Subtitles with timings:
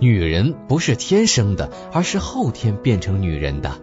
[0.00, 3.80] 女人不是天生的，而是后天变成女人的。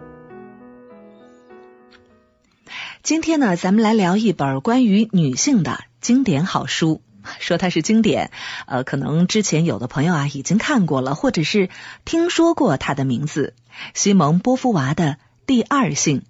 [3.02, 7.02] 今天呢，咱们来聊一本关于女性的经典好书。
[7.38, 8.30] 说它是经典，
[8.66, 11.68] 呃，可能之前有的朋友啊已经看过了，或者是
[12.04, 13.54] 听说过它的名字——
[13.94, 15.04] 西蒙波夫娃的
[15.44, 16.20] 《第二性》。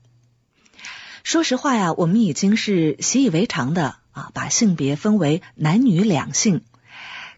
[1.22, 6.62] 说实话呀，我们已经是习以为常的啊，把性别分为男女两性。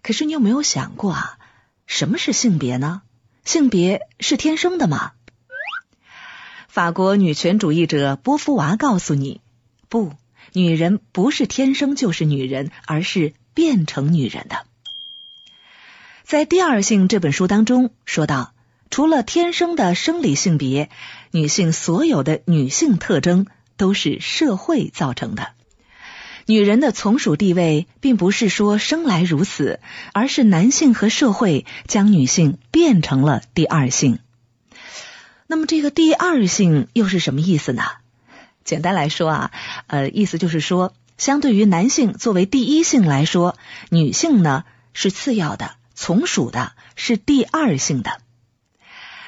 [0.03, 1.38] 可是你有没有想过啊，
[1.89, 3.03] 什么是性别呢？
[3.45, 5.13] 性别是天生的吗？
[6.69, 9.41] 法国女权主义者波伏娃告诉你：
[9.89, 10.13] 不，
[10.53, 14.67] 女人不是天生就是女人，而是变成女人的。
[16.25, 18.53] 在《第二性》这本书当中说到，
[18.91, 20.91] 除了天生的生理性别，
[21.31, 23.47] 女性所有的女性特征
[23.79, 25.53] 都是社会造成的。
[26.51, 29.81] 女人的从属地位并不是说生来如此，
[30.15, 34.19] 而是男性和社会将女性变成了第二性。
[35.47, 37.83] 那么这个第二性又是什么意思呢？
[38.65, 39.51] 简单来说啊，
[39.89, 43.55] 呃，意思就是说，相对于男性作为第一性来说，
[43.91, 48.23] 女性呢是次要的，从属的是第二性的。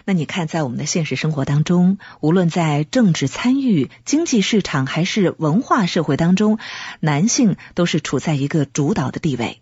[0.04, 6.58] 那你看，在我们的现实生活当中，无论在政治参与、经济市场还是文化社会当中，
[7.00, 9.60] 男性都是处在一个主导的地位。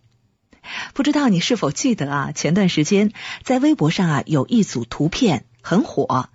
[0.93, 2.33] 不知道你是否记得啊？
[2.33, 6.29] 前段时间在微博上啊，有一组图片很火。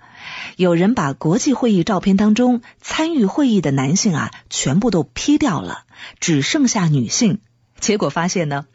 [0.55, 5.85] 有人把国际会议照片当中参与会议的男性啊，全部都 P 掉了，
[6.19, 7.39] 只剩下女性。
[7.83, 8.65] 结果发现呢，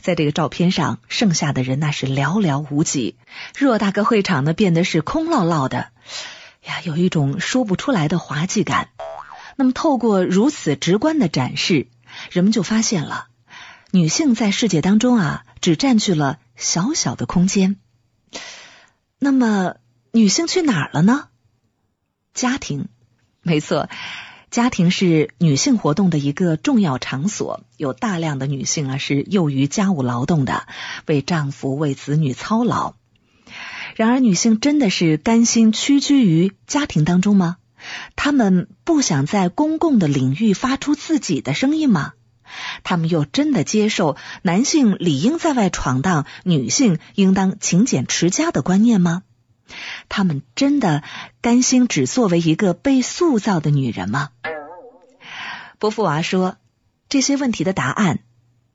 [0.00, 3.16] 在这个照片上，剩下的人那是寥寥无几，
[3.54, 5.92] 偌大个会场呢，变得是空落落的，
[6.64, 8.88] 呀，有一种说不出来的滑稽感。
[9.54, 11.86] 那么，透过如此直观的展示，
[12.32, 13.28] 人们就发现了，
[13.92, 17.76] 女性在世界当中啊，只占据了小小的空间。
[19.20, 19.76] 那么。
[20.10, 21.28] 女性去哪儿了呢？
[22.32, 22.88] 家庭，
[23.42, 23.90] 没错，
[24.50, 27.64] 家庭是女性活动的一个重要场所。
[27.76, 30.66] 有大量的女性啊是囿于家务劳动的，
[31.06, 32.94] 为丈夫、为子女操劳。
[33.94, 37.56] 然而，女性真的是甘心屈居于家庭当中吗？
[38.16, 42.12] 她们不想在公共的领域发出自己的声音吗？
[42.82, 49.22] 她们又真的接受男性理应在外闯荡，女性应当勤俭持家的观念吗？
[50.08, 51.02] 他们真的
[51.40, 54.30] 甘心只作为一个被塑造的女人吗？
[55.78, 56.56] 波伏娃说，
[57.08, 58.20] 这些问题的答案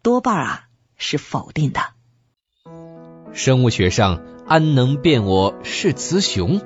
[0.01, 0.67] 多半啊
[0.97, 1.81] 是否定的。
[3.33, 6.61] 生物学上，安能辨我是雌雄？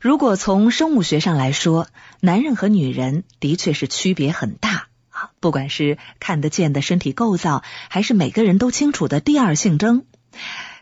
[0.00, 1.88] 如果从生物学上来说，
[2.20, 10.04] 男人和女人的确是区别很大啊，不管是看得见的身体构造，还是每个人都清楚的第二性征。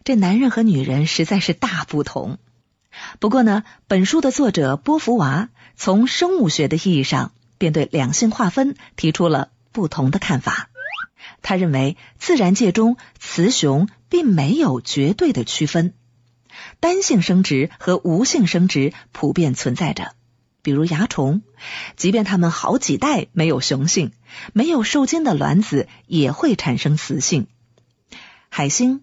[0.03, 2.39] 这男人和女人实在是大不同。
[3.19, 10.71] 不过呢，本书的作者波伏娃从生物学的意义上，便对两性划分提出了不同的看法。
[11.43, 15.95] 他认为，自然界中雌雄并没有绝对的区分，
[16.81, 20.15] 单性生殖和无性生殖普遍存在着。
[20.63, 21.43] 比如蚜虫，
[21.97, 24.13] 即便它们好几代没有雄性，
[24.53, 27.47] 没有受精的卵子也会产生雌性。
[28.49, 29.03] 海星。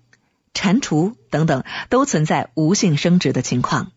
[0.58, 3.92] 蟾蜍等等都存在无性生殖的情况。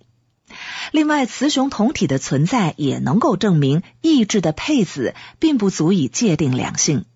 [0.93, 7.07] 另外，雌雄同体的存在也能够证明异质的配子并不足以界定两性。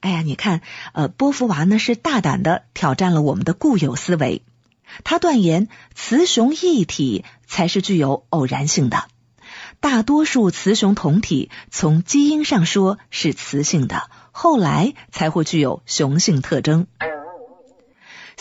[0.00, 0.62] 哎呀，你看，
[0.94, 4.42] 呃，波伏娃呢是大胆的挑战了我们的固有思维。
[5.04, 9.04] 他断言雌雄异体才是具有偶然性的。
[9.78, 16.86] 大多数雌雄同体从基因上说是雌性的，后来才会具有雄性特征。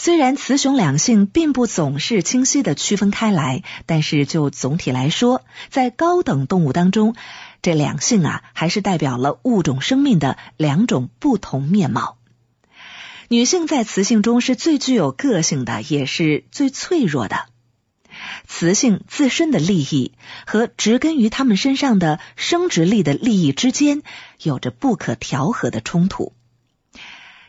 [0.02, 7.16] 虽然雌雄两性并不总是清晰的区分开来，但是就总体来说，在高等动物当中，
[7.62, 12.18] 这两性啊还是代表了物种生命的两种不同面貌。
[13.28, 17.48] 女性在雌性中是最具有个性的，也是最脆弱的。
[18.48, 20.14] 雌性自身的利益
[20.48, 24.02] 和植根于他们身上的生殖力的利益之间
[24.42, 26.32] 有着不可调和的冲突。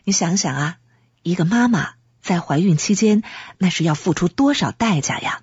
[0.03, 0.79] 你想想啊，
[1.23, 2.00] 一个妈妈。
[2.23, 3.23] 在怀孕期间，
[3.59, 5.41] 那是要付出多少代价呀？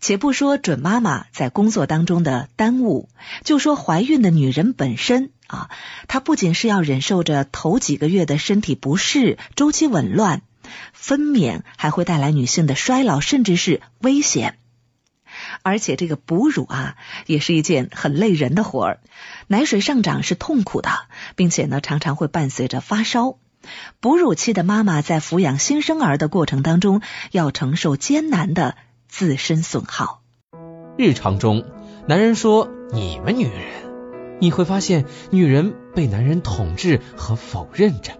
[0.00, 3.08] 且不说准妈妈在工作当中的耽误，
[3.42, 5.70] 就说怀孕的女人本身啊，
[6.06, 10.42] 她不仅是要忍受着头几个月的身体不适、周期紊乱、
[10.92, 14.58] 分娩，还会带来女性的衰老，甚至是危险。
[15.62, 16.96] 而且这个哺乳啊，
[17.26, 19.00] 也是一件很累人的活儿，
[19.48, 20.90] 奶水上涨是痛苦的，
[21.34, 23.36] 并且呢，常常会伴随着发烧。
[24.00, 27.02] 哺乳期的妈妈在抚养新生儿的过程当中，
[27.32, 28.76] 要承受艰难的
[29.08, 30.22] 自身损耗。
[30.96, 31.64] 日常中，
[32.06, 38.18] 男人说“你们女人”，你会发现女人被男人统治和否认着。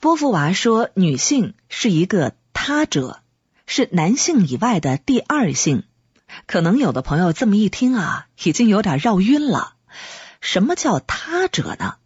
[0.00, 3.20] 波伏娃说，女性是一个他者，
[3.66, 5.84] 是男性以外的第二性。
[6.46, 9.74] 可能有的朋友这么一听啊，已经有点绕晕了。
[10.40, 11.96] 什么叫他者呢？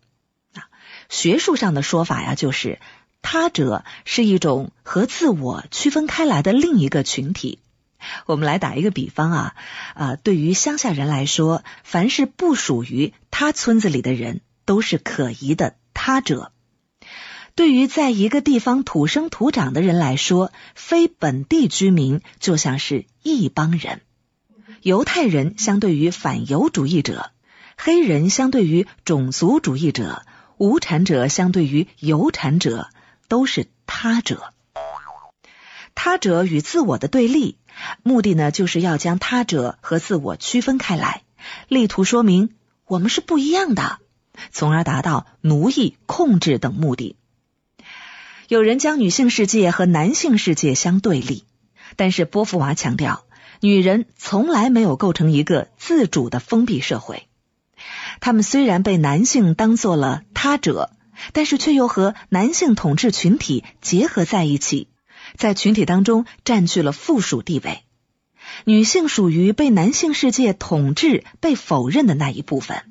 [1.08, 2.80] 学术上的说法呀，就是
[3.22, 7.60] 他者是一种和自我区分开来的另一个群体。
[8.26, 9.54] 我们来打一个比方啊，
[9.94, 16.52] 啊，对于乡下人来说，凡是不属于他村子里的人，都是可疑的他者；
[17.54, 24.02] 对于在一个地方土生土长的人来说，非本地居民就像是异邦人。
[24.82, 27.32] 犹太人相对于反犹主义者，
[27.76, 30.24] 黑人相对于种族主义者，
[30.58, 32.88] 无产者相对于有产者，
[33.28, 34.52] 都是他者。
[35.94, 37.56] 他者与自我的对立，
[38.02, 41.22] 目的呢，就是要将他者和自我区分开来，
[41.68, 42.54] 力图说明
[42.86, 43.98] 我们是不一样的，
[44.50, 47.16] 从而达到奴役、控制等目的。
[48.48, 51.44] 有人将女性世界和男性世界相对立，
[51.96, 53.24] 但是波伏娃强调。
[53.60, 57.26] 女人从来没有构成一个自主的封闭社会，
[58.20, 60.90] 他们虽然被男性当做了他者，
[61.32, 64.88] 但是却又和男性统治群体结合在一起，
[65.36, 67.82] 在群体当中占据了附属地位。
[68.64, 72.82] 女性属于被男性世界统治、被否认的那一部分。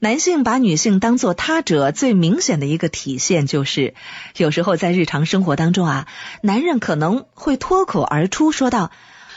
[0.00, 3.94] 男性把女性当做他者，最明显的一个体现就是，
[4.36, 6.08] 有时候在日常生活当中啊，
[6.42, 8.90] 男人可能会脱口而出说道：“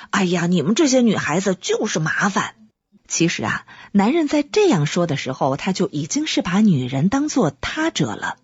[0.10, 2.56] 哎呀，你们这些女孩子就是麻烦。”
[3.08, 8.38] 其实啊，男人在这样说的时候，他就已经是把女人当做他者了。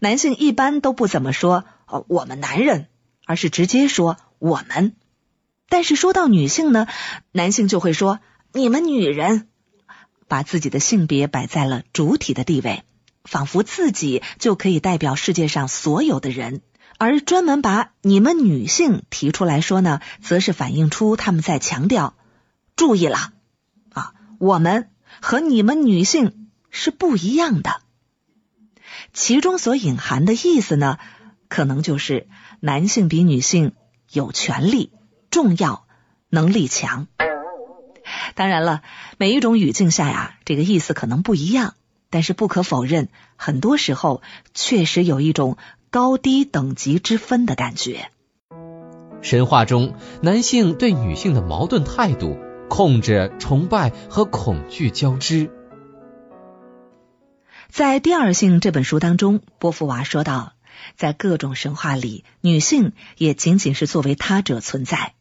[0.00, 2.88] 男性一般都不怎么说“哦，我们男人”，
[3.24, 4.94] 而是直接说“我们”。
[5.68, 6.86] 但是说到女性呢，
[7.32, 8.20] 男性就会说
[8.52, 9.48] “你们女人”。
[10.28, 12.82] 把自己的性别摆在了主体的地位，
[13.24, 16.62] 仿佛自己就可以代表世界上所有的人，
[16.98, 22.14] 而专门把你们女性提出来说呢，则是反映出他们在强调：
[22.74, 23.32] 注意了，
[24.38, 24.90] 我们
[25.20, 27.80] 和你们女性是不一样的。
[29.12, 30.98] 其中所隐含的意思呢，
[31.48, 32.28] 可能就是
[32.60, 33.72] 男性比女性
[34.12, 34.92] 有权利、
[35.30, 35.86] 重要、
[36.28, 37.06] 能力强。
[38.34, 38.82] 当然了，
[39.16, 41.74] 每一种语境下呀，这个意思可能不一样，
[42.10, 44.22] 但是不可否认，很多时候
[44.52, 45.56] 确实有一种
[45.90, 48.10] 高低等级之分的感觉。
[49.22, 55.50] 神话中，男性对女性的矛盾态度，控制、崇拜和恐惧交织。
[57.70, 60.54] 在《第二性》这本书当中，波伏娃说道，
[60.96, 65.14] 在各种神话里，女性也仅仅是作为他者存在。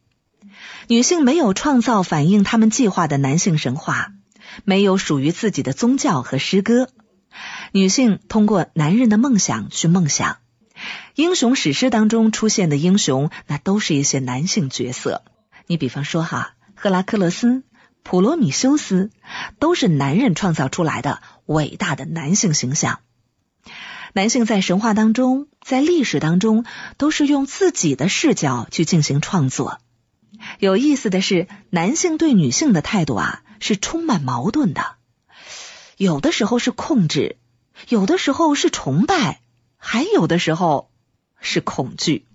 [0.88, 4.14] 女性没有创造反映他们计划的男性神话，
[4.64, 6.90] 没有属于自己的宗教和诗歌。
[7.72, 10.38] 女性通过男人的梦想去梦想，
[11.16, 15.24] 英雄史诗当中出现的英雄，那都是一些男性角色。
[15.68, 16.55] 你比方说哈，
[16.86, 17.64] 赫拉克勒斯、
[18.04, 19.10] 普罗米修斯，
[19.58, 23.00] 都是男人创造出来的伟大的男性形象。
[24.14, 26.64] 男性在神话当中，在历史当中，
[26.98, 29.80] 都是用自己的视角去进行创作。
[30.60, 34.98] 有意思的是，男性对女性的态度啊是充满矛盾的，
[35.98, 37.38] 有的时候是控制，
[37.90, 39.42] 有的时候是崇拜，
[39.78, 40.92] 还有的时候
[41.42, 42.28] 是恐惧。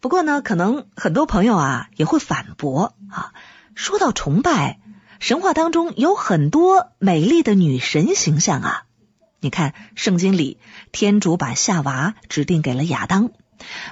[0.00, 3.32] 不过呢，可能很多朋友啊也会反驳啊，
[3.74, 4.80] 说到崇拜，
[5.18, 8.84] 神话当中有很多美丽的女神形象啊，
[9.40, 10.58] 你看圣经里，
[10.90, 13.30] 天主把夏娃指定给了亚当。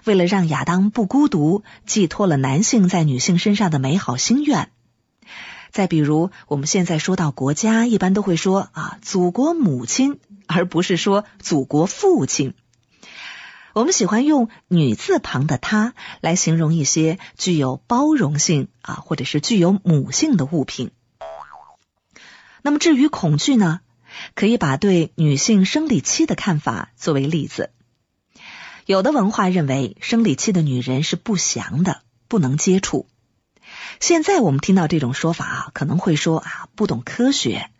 [0.04, 4.70] 为了让亚当不孤独，寄托了男性在女性身上的美好心愿。
[5.70, 12.54] 再比如，我们现在说到国家，一般都会说啊，祖国母亲，而不是说祖国父亲。
[13.74, 20.90] 我们喜欢用女字旁的她来形容一些具有包容性啊，或者是具有母性的物品。
[22.62, 23.80] 那么至于恐惧呢，
[24.34, 27.70] 可以把对女性生理期的看法作为例子。
[28.84, 33.06] 有的文化认为生理期的女人是不祥的，不能接触。
[34.00, 37.70] 现在我们听到这种说法啊，可能会说啊不懂科学。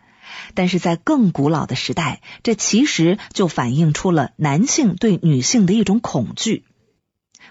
[0.59, 6.65] 但是在更古老的时代，这其实就反映出了男性对女性的一种恐惧。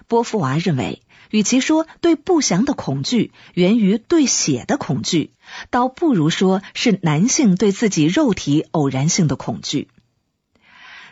[0.08, 1.00] 波伏娃认为，
[1.30, 5.32] 与其说对不祥的恐惧源于对血的恐惧，
[5.70, 9.88] 倒不如说是男性对自己肉体偶然性的恐惧。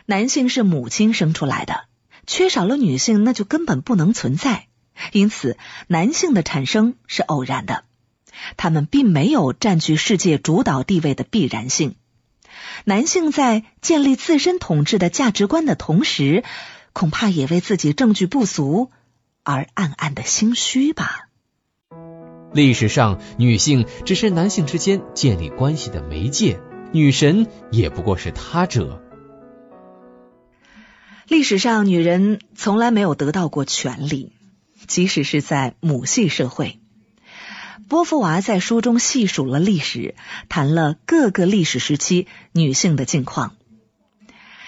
[0.05, 1.85] 男性是母亲生出来的，
[2.27, 4.67] 缺少了女性，那就根本不能存在。
[5.13, 7.85] 因此，男性的产生是偶然的，
[8.55, 11.95] 他们并没有占据世界主导地位的必然性。
[12.85, 16.43] 男性在建立自身统治的价值观的同时，
[16.93, 18.91] 恐怕也为自己证据不足
[19.43, 21.29] 而暗暗的心虚吧。
[22.53, 26.59] 历史上，女性只是男性之间建立关系的媒介，
[26.93, 29.03] 女神也不过是他者。
[31.27, 34.31] 历史上，女人从来没有得到过权利，
[34.87, 36.79] 即使是在母系社会。
[37.89, 40.15] 波伏娃在书中细数了历史，
[40.49, 43.55] 谈了各个历史时期女性的境况。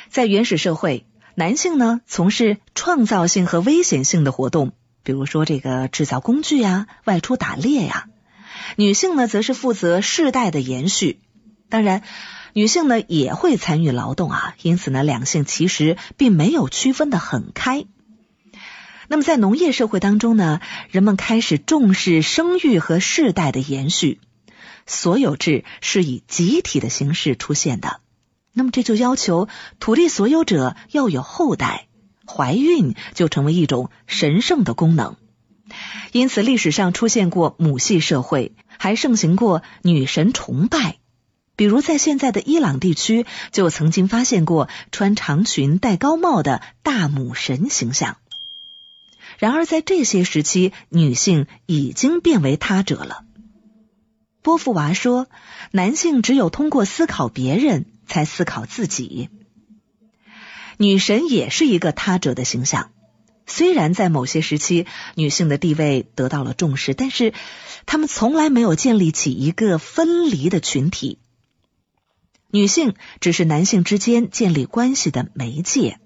[0.10, 4.72] 在原始社会，男性呢从事创造性和危险性的活动，
[5.04, 8.06] 比如说这个制造工具呀、外出打猎呀；
[8.78, 11.20] 女性呢则是负责世代的延续。
[11.70, 12.04] 当然。
[12.54, 17.86] 女性呢也会参与劳动啊，因此呢，两性其实并没有区分的很开。
[19.12, 20.62] 那么在农业社会当中呢，
[20.92, 24.20] 人们开始重视生育和世代的延续，
[24.86, 28.02] 所有制是以集体的形式出现的。
[28.54, 29.48] 那么这就要求
[29.80, 31.88] 土地所有者要有后代，
[32.28, 35.18] 怀孕就成为一种神圣的功能。
[36.12, 40.98] 因此，历史上出现过母系社会，还盛行过女神崇拜。
[41.56, 48.18] 比如，在现在的伊朗地区，就曾经发现过穿长裙、戴高帽的大母神形象。
[49.38, 53.24] 然而，在这些时期，女性已经变为他者了。
[54.42, 55.28] 波伏娃说
[55.72, 59.30] ：“男性只有通过思考别人，才思考自己。
[60.78, 62.92] 女神也是一个他者的形象。
[63.46, 67.34] 虽然在某些时期，女性的地位得到了重视，但是
[67.86, 71.20] 他们从来没有建立起一个分离的群体。”
[72.52, 76.00] 女性只是男性之间建立关系的媒介。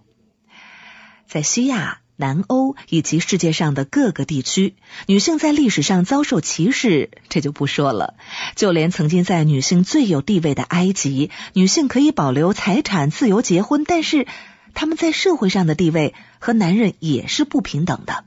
[1.25, 4.75] 在西亚、南欧以及世界上的各个地区，
[5.07, 8.15] 女性在历史上遭受歧视，这就不说了。
[8.55, 14.27] 就连曾经在女性最有地位的埃及，女性可以保留财产、自由结婚，但是
[14.73, 18.25] 她们在社会上的地位和男人也是不平等的。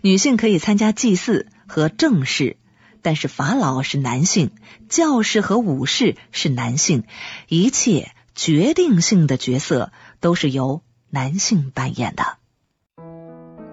[0.00, 2.56] 女性可以参加祭祀和政事。
[3.04, 4.52] 但是法老是男性，
[4.88, 7.02] 教士和武士是男性，
[7.48, 12.38] 一切决定性的角色都是由男性扮演的。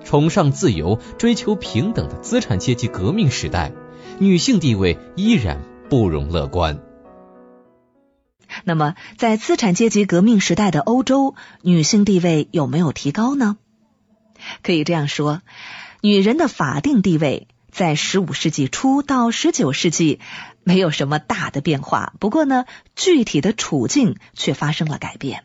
[0.10, 3.72] 崇尚自由、追求平等的资产阶级革命时代，
[4.18, 6.80] 女性地位依然不容乐观。
[8.64, 13.58] 那么，在资产阶级革命时代的欧洲，女性地位有没有提高呢？
[14.64, 15.44] 可以这样说，
[16.02, 17.48] 女人的法定地位。
[17.72, 20.20] 在十五世纪初到十九世纪，
[20.64, 22.14] 没有什么大的变化。
[22.20, 25.44] 不过呢，具体的处境却发生了改变。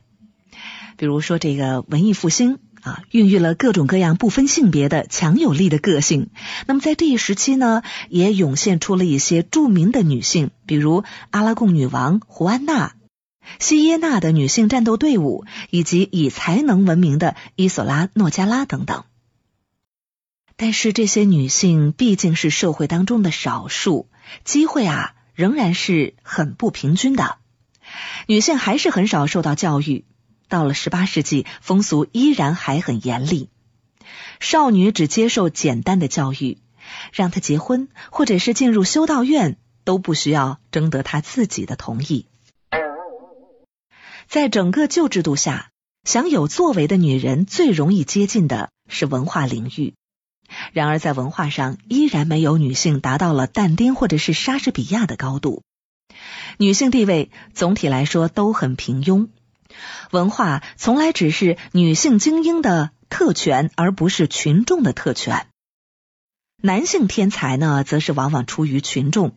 [0.97, 6.29] 比如说，这个文艺复兴啊，孕育了各种各样不分性别的强有力的个性。
[6.67, 12.95] 那么在这一时期呢，也涌现出了一些著名的女性，比如阿拉贡女王胡安娜、
[13.59, 19.05] 西耶纳的女性战斗队伍，以及以才能闻名的伊索拉诺加拉等等。
[20.57, 24.11] 但是这些女性毕竟是社会当中的少数，
[24.45, 27.39] 机会啊仍然是很不平均的。
[28.27, 30.05] 女性还是很少受到教育。
[30.49, 33.49] 到了十八世纪，风俗依然还很严厉，
[34.41, 36.59] 少女只接受简单的教育，
[37.13, 42.27] 让她结婚或者是进入修道院都不需要征得她自己的同意。
[44.29, 45.71] 在整个旧制度下，
[46.05, 49.95] 想有作为的女人最容易接近的是文化领域。
[50.73, 55.63] 然而，在文化上依然没有女性达到了但丁或者是莎士比亚的高度。
[56.59, 59.29] 女性地位总体来说都很平庸，
[60.11, 65.47] 文化从来只是女性精英的特权，而不是群众的特权。
[66.63, 69.35] 男性天才呢，则是往往出于群众，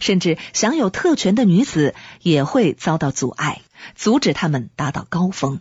[0.00, 3.60] 甚至享有特权的女子也会遭到阻碍，
[3.94, 5.60] 阻止他们达到高峰。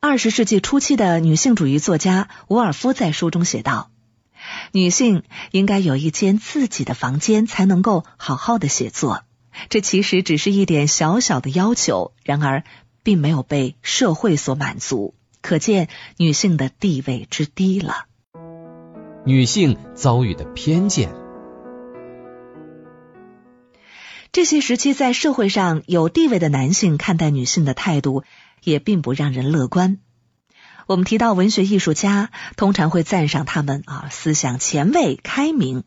[0.00, 3.90] 二十世纪初期的女性主义作家伍尔夫在书中写道。
[4.72, 9.24] 女性应该有一间自己的房间，才能够好好的写作。
[9.70, 12.62] 这其实只是一点小小的要求，然而
[13.06, 15.86] 并没有被社会所满足，可见
[16.16, 18.06] 女性的地位之低了。
[19.24, 21.14] 女性遭遇的偏见，
[24.32, 28.24] 这些时期在社会上有地位的男性看待女性的态度，
[28.64, 29.98] 也并不让人乐观。
[30.88, 35.84] 我们提到文学艺术家，通常会赞赏他们啊思想前卫、开明。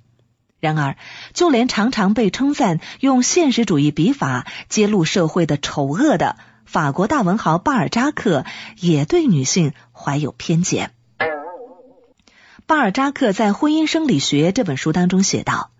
[0.61, 0.95] 然而，
[1.33, 6.37] 就连常常被称赞用现实主义笔法揭露社会的丑恶的
[6.69, 8.45] 法国大文豪巴尔扎克，
[8.77, 10.93] 也对女性怀有偏见。
[12.67, 15.71] 巴尔扎克在《婚姻生理学》这本书当中写道：“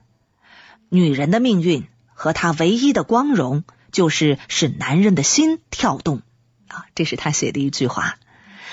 [0.90, 6.24] 女人的命运和她唯一的光荣，就是使男人的心跳动。”
[6.68, 8.16] 啊，这是他写的一句话。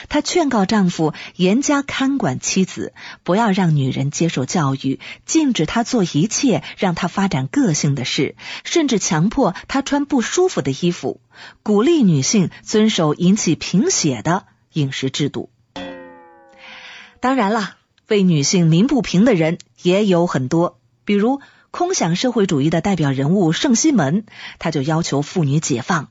[0.09, 11.21] 她劝告丈夫严加看管妻子，不要让女人接受教育，禁止她做一切让她发展个性的事，甚至强迫她穿不舒服的衣服，
[11.63, 15.51] 鼓励女性遵守引起贫血的饮食制度。
[17.21, 17.77] 当然了，
[18.09, 24.25] 为女性鸣不平的人也有很多，比如空想社会主义的代表人物圣西门，
[24.59, 26.09] 他就要求妇女解放。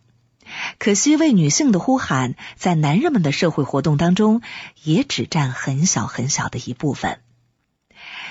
[0.77, 4.41] 可惜，为女性的呼喊在男人们的社会活动当中
[4.83, 7.19] 也只占很小很小的一部分。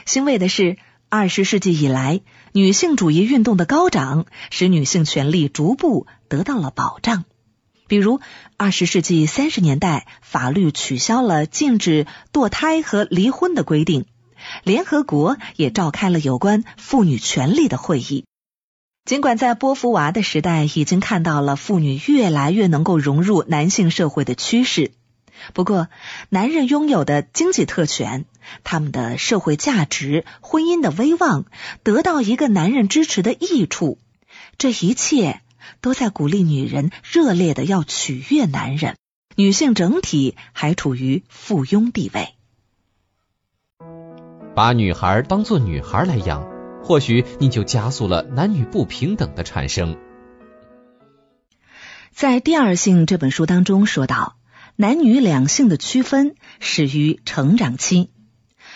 [0.07, 0.77] 欣慰的是，
[1.09, 2.21] 二十世纪以来，
[2.53, 7.25] 女性主义运动的高涨，使女性权利逐步得到了保障。
[7.87, 8.21] 比如，
[8.57, 14.07] 二十世纪三十年代，法律取消了禁止堕胎和离婚的规定，
[14.63, 18.25] 联合国也召开了有关妇女权利的会议。
[19.05, 24.93] 尽管在波伏娃的时代已经看到了妇女越来越能够融入男性社会的趋势，
[25.53, 25.89] 不过，
[26.31, 28.25] 男人拥有的经济特权、
[28.63, 31.45] 他们的社会价值、婚姻的威望、
[31.83, 33.99] 得到一个男人支持的益处，
[34.57, 35.43] 这一切
[35.83, 38.97] 都在鼓励女人热烈的要取悦男人，
[39.37, 42.33] 女性整体还处于附庸地位，
[44.55, 46.54] 把女孩当做女孩来养。
[46.85, 49.97] 或许你就加速了男女不平等的产生。
[52.13, 54.37] 在《第二性》这本书当中说到，
[54.77, 58.11] 男女两性的区分始于成长期。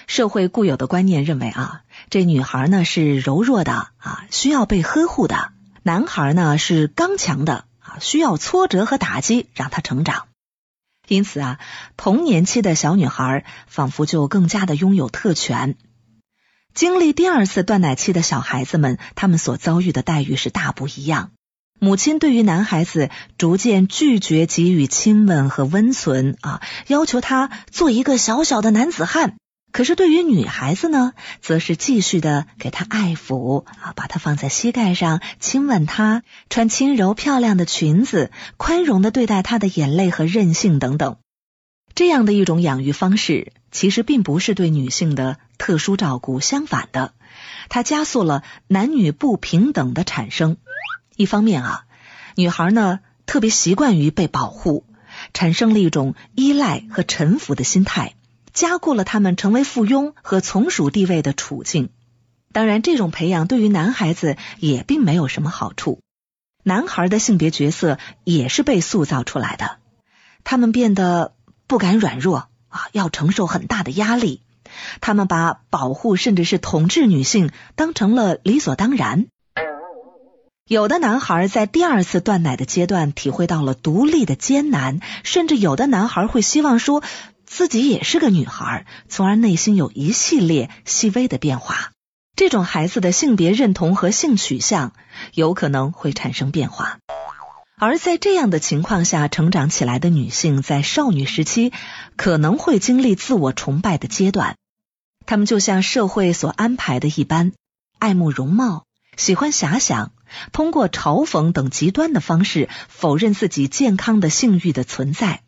[0.07, 10.29] 社会固有的观念认为啊，这女孩呢是柔弱的啊，需要被呵护的；男孩呢是刚强的啊，需要挫折和打击让他成长。
[11.09, 11.59] 因此啊，
[11.97, 15.77] 童年期的小女孩仿佛就更加的拥有特权。
[16.79, 21.33] 经历第二次断奶期的小孩子们，他们所遭遇的待遇是大不一样。
[21.81, 29.35] 母亲对于男孩子逐渐拒绝给予亲吻和温存啊，要求他做一个小小的男子汉。
[29.73, 41.17] 可是对于女孩子呢，则是继续的给他爱抚啊，把他放在膝盖上亲吻他，穿轻柔漂亮的裙子，宽容的对待他的眼泪和任性等等。
[41.95, 45.39] 这样的一种养育方式，其实并不是对女性的。
[45.59, 47.13] 特殊照顾，相反的，
[47.69, 50.57] 它加速了男女不平等的产生。
[51.17, 51.85] 一方面啊，
[52.37, 54.85] 女孩呢特别习惯于被保护，
[55.35, 58.15] 产生了一种依赖和臣服的心态，
[58.53, 61.91] 加固了他们成为附庸和从属地位的处境。
[62.53, 66.01] 当然，这种培养对于男孩子也并没有什么好处。
[66.63, 69.79] 男孩的性别角色也是被塑造出来的，
[70.45, 71.35] 他们变得
[71.69, 74.43] 不敢软弱啊，要承受很大的压力。
[75.01, 79.27] 他们把保护甚至是统治女性当成了理所当然。
[80.67, 87.03] 有的男孩在第二次断奶的阶段体会到了独立的艰难，甚至有的男孩会希望说
[87.47, 91.93] 自己也是个女孩，从而内心有一系列细微的变化。
[92.37, 94.93] 这种孩子的性别认同和性取向
[95.33, 96.99] 有可能会产生变化。
[97.81, 101.73] 而在这样的情况下成长起来的女性，在少女时期
[102.17, 104.57] 可能会经历自我崇拜的阶段。
[105.27, 107.53] 她们就像社会所安排的一般，
[107.99, 108.85] 爱慕容貌，
[109.17, 110.11] 喜欢遐想，
[110.53, 115.43] 通过嘲讽等极端的方式否认自己健康的性欲的存在。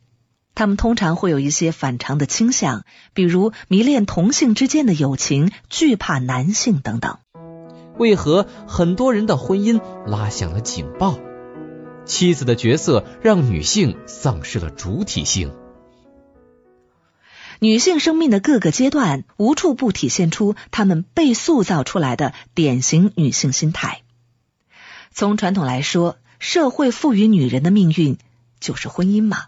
[0.55, 7.19] 她们通常会有一些反常的倾向，比如迷恋同性之间的友情，惧怕男性等等。
[7.99, 11.19] 为何很多人的婚姻拉响了警报？
[12.05, 15.55] 妻子的角色让女性丧失了主体性。
[17.61, 24.03] 女性生命的各个阶段，无处不体现出她们被塑造出来的典型女性心态。
[25.13, 28.17] 从传统来说，社会赋予女人的命运
[28.61, 29.45] 就是婚姻嘛。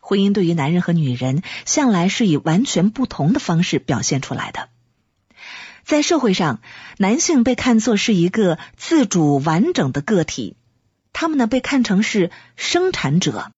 [0.00, 4.68] 婚姻对于男人和女人，向来是以完全不同的方式表现出来的。
[5.84, 6.60] 在社会上，
[6.98, 10.56] 男性被看作是一个自主完整的个体。
[11.12, 13.52] 他们呢被看成是生产者，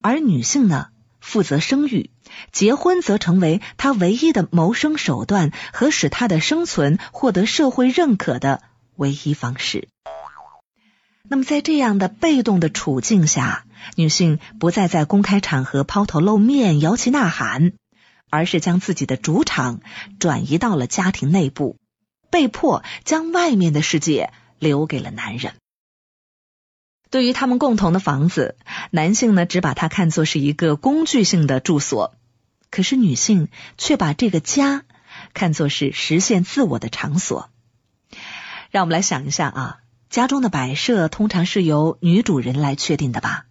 [0.00, 0.88] 而女性呢
[1.20, 2.10] 负责生育，
[2.52, 8.62] 结婚则成为她唯一的谋生手段和使她的生存获得社会认可的
[8.96, 9.88] 唯一方式。
[11.26, 13.64] 那么在这样的被动的处境下，
[13.96, 17.72] 女性不再在公开场合抛头露面、摇旗呐喊，
[18.28, 19.80] 而是将自己的主场
[20.18, 21.78] 转移到了家庭内部，
[22.30, 25.54] 被迫将外面的世界留给了男人。
[27.14, 28.56] 对于他们共同的房子，
[28.90, 32.16] 男性呢只把它看作是一个工具性的住所，
[32.72, 33.46] 可是女性
[33.78, 34.82] 却把这个家
[35.32, 37.50] 看作是实现自我的场所。
[38.72, 39.78] 让我们来想一下啊，
[40.10, 43.46] 家中的摆设通常是由女主人来确定的吧？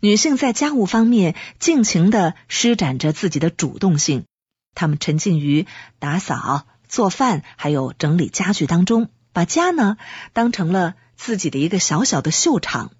[0.00, 4.24] 女性在家务方面尽情的施展着自己的主动性，
[4.74, 5.66] 她们沉浸于
[5.98, 9.98] 打扫、做饭还有整理家具当中，把家呢
[10.32, 10.94] 当成了。
[11.18, 12.92] 自己的一个小小的秀场，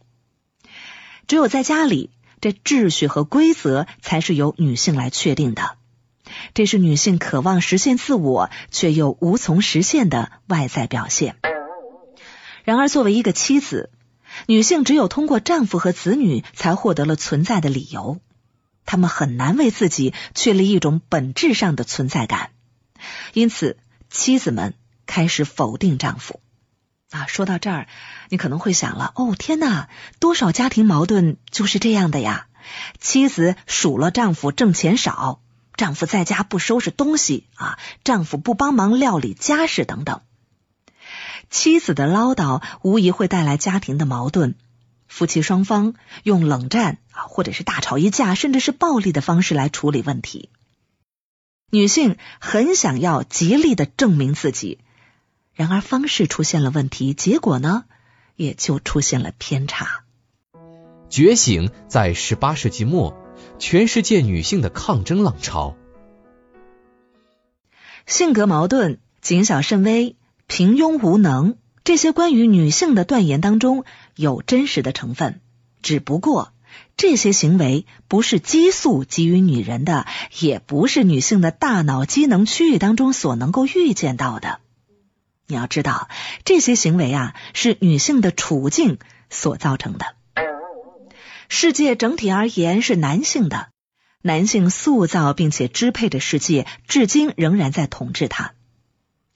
[1.29, 5.79] 只有在家里，这秩序和规则才是由女性来确定的。
[6.53, 11.37] 这是女性渴望实现自我却又无从实现的外在表现。
[12.65, 13.91] 然而，作为一个妻子，
[14.47, 18.21] 女性只有通过丈夫和子女才获得了存在的理由。
[18.85, 22.51] 她们很难为自己确立一种本质上的存在感，
[23.33, 23.79] 因此，
[24.11, 24.75] 妻子们
[25.07, 26.41] 开始否定丈夫。
[27.11, 27.87] 啊，说到这儿，
[28.29, 29.89] 你可能会想了，哦，天哪，
[30.21, 32.47] 多少家庭矛盾就是这样的呀？
[33.01, 35.41] 妻子数落丈夫挣钱少，
[35.75, 40.21] 丈夫在家不收拾东西啊，丈夫不帮忙料理家事等等。
[41.49, 44.57] 妻子的唠叨无疑会带来家庭的矛盾，
[45.07, 45.95] 夫妻双方
[46.25, 50.51] 用冷战啊，或者是大吵一架，甚至是暴力的方式来处理问题。
[51.71, 54.81] 女性很想要极力的证明自己。
[55.59, 57.83] 然而方式出现了问题，结果呢
[58.37, 60.05] 也就出现了偏差。
[61.09, 63.17] 觉醒在十八世纪末，
[63.59, 65.75] 全世界女性的抗争浪潮。
[68.07, 70.15] 性格矛盾、谨小慎微、
[70.47, 75.41] 平庸无能，这些关于女性的断言当中有真实的成分，
[75.83, 76.53] 只不过
[76.97, 80.07] 这些行为不是激素给予女人的，
[80.39, 84.61] 也不是女性的大脑机能区域当中所能够预见到的。
[85.51, 86.11] 你要知道，
[86.45, 88.99] 这些行为啊是女性的处境
[89.31, 90.15] 所造成的。
[91.49, 93.71] 世界整体而言是男性的，
[94.21, 98.53] 男性塑造并且支配着世界，至今仍然在统治它。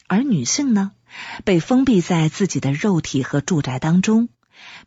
[0.07, 0.93] 而女性呢，
[1.45, 4.29] 被封闭在自己的肉体和住宅当中，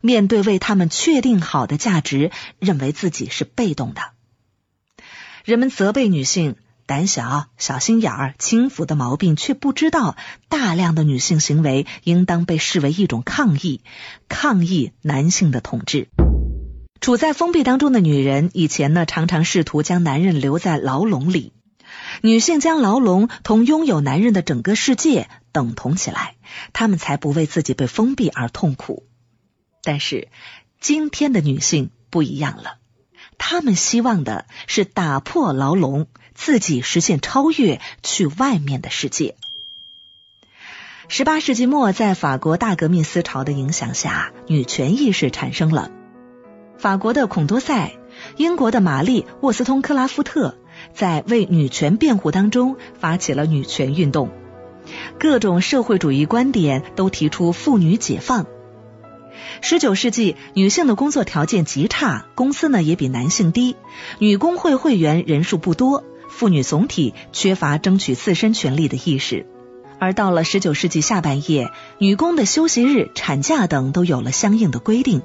[0.00, 4.12] 面对为他们确定好的价值，认为自己是被动的。
[5.44, 6.54] 人们责备女性。
[6.86, 10.16] 胆小、小心眼儿、轻浮的毛病，却不知道
[10.48, 13.80] 大量的女性行为应当被视为一种抗议，
[14.28, 16.08] 抗议男性的统治。
[17.00, 21.52] 处在封闭当中的女人，以前呢常常试图将男人留在牢笼里，
[22.22, 26.36] 女性将牢笼同拥有男人的整个世界等同起来，
[26.72, 29.04] 她们才不为自己被封闭而痛苦。
[29.82, 30.28] 但是
[30.80, 32.78] 今天的女性不一样了。
[33.38, 39.34] 她们希望的是打破牢笼，自己实现超越，去外面的世界。
[41.08, 45.90] 十八世纪末，在法国大革命思潮的影响下，女权意识产生了。
[46.78, 47.92] 法国的孔多塞、
[48.36, 50.56] 英国的玛丽·沃斯通克拉夫特
[50.94, 54.30] 在为女权辩护当中发起了女权运动，
[55.18, 58.46] 各种社会主义观点都提出妇女解放。
[59.62, 63.76] 十九世纪，女性的工作条件极差，工资呢也比男性低，
[64.18, 66.04] 女工会会员人数不多，
[66.36, 69.46] 妇女总体缺乏争取自身权利的意识。
[69.98, 75.22] 而到了十九世纪下半叶，女工的休息日、产假等都有了相应的规定。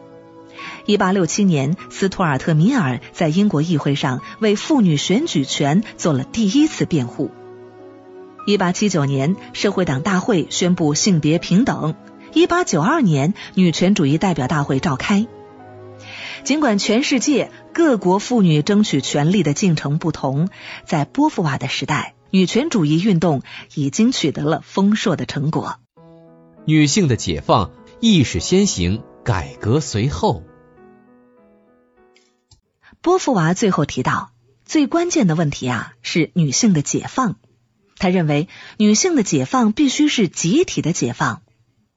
[0.85, 7.29] 一八六七年，斯图尔特·米尔在英国议会上为妇女选举权做了第一次辩护。
[8.47, 11.93] 一八七九年，社会党大会宣布性别平等。
[12.33, 15.27] 一八九二年，女权主义代表大会召开。
[16.43, 20.49] 尽管全世界各国妇女争取权利的进程不同，
[20.85, 23.43] 在波伏娃的时代，女权主义运动
[23.75, 25.79] 已经取得了丰硕的成果。
[26.65, 30.43] 女性的解放，意识先行，改革随后。
[33.01, 34.31] 波伏娃最后提到，
[34.65, 37.35] 最关键的问题啊是女性的解放。
[37.97, 41.43] 他认为，女性的解放必须是集体的解放。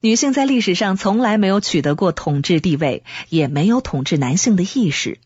[0.04, 5.18] 女性在历史上从来没有取得过统治地位，也没有统治男性的意识。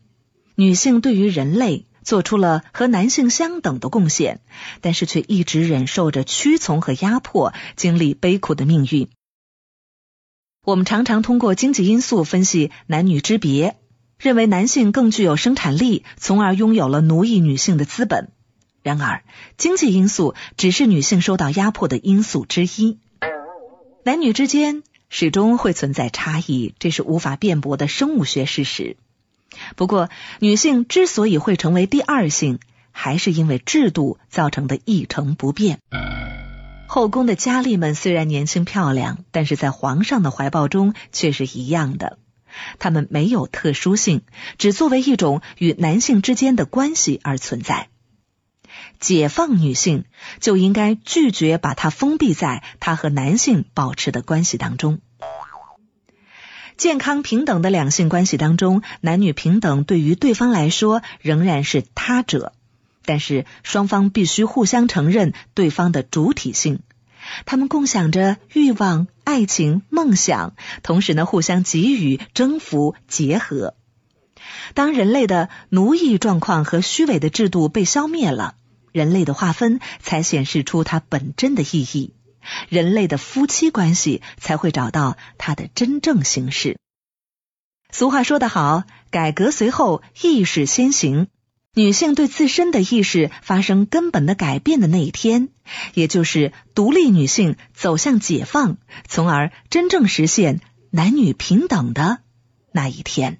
[0.55, 4.39] 女性对于人类做出了和男性相等的贡献，
[4.79, 9.09] 但是却一直忍受着屈从和压迫，经历悲苦的命运。
[10.63, 13.75] 我们常常通过经济因素分析男女之别，
[14.17, 18.31] 认为男性更具有生产力，从而拥有了奴役女性的资本。
[18.81, 19.25] 然而，
[19.57, 22.99] 经济因素只是女性受到压迫的因素之一。
[24.03, 28.95] 男女之间始终会存在差异，这是无法辩驳的生物学事实。
[29.75, 30.09] 不过，
[30.39, 32.59] 女性之所以会成为第二性，
[32.91, 35.79] 还是因为制度造成的一成不变。
[36.87, 42.17] 后宫的佳丽们虽然年轻漂亮，但是在皇上的怀抱中却是一样的。
[42.79, 44.21] 她们没有特殊性，
[44.57, 47.89] 只作为一种与男性之间的关系而存在。
[48.99, 50.05] 解放女性
[50.39, 54.99] 就应该拒绝把她封闭在她和男性保持的关系当中。
[56.77, 62.53] 健康平等的两性关系当中，男女平等对于对方来说仍然是他者，
[63.03, 66.79] 但是双方必须互相承认对方的主体性。
[67.45, 73.75] 他们共享着欲望、爱情、梦想，同时呢互相给予、征服、结合。
[74.73, 78.55] 当人类的奴役状况和虚伪的制度被消灭了，
[78.91, 82.13] 人类的划分才显示出它本真的意义。
[82.69, 86.77] 人类的夫妻关系才会找到它的真正形式。
[87.91, 91.27] 俗话说得好，改革随后，意识先行。
[91.75, 95.49] 女性对自身的意识发生根本的改变的那一天，
[95.93, 102.19] 也就是独立女性走向解放，从而真正实现男女平等的
[102.71, 103.39] 那一天。